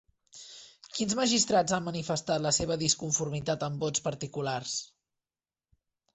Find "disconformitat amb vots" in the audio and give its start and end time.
2.85-4.07